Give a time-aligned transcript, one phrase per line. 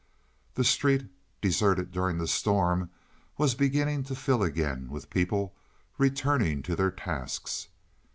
[0.55, 2.89] The street, deserted during the storm,
[3.37, 5.53] was beginning to fill again with people
[5.99, 7.67] returning to their tasks.